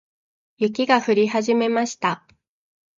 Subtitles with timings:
[0.57, 2.25] 雪が降り始めました。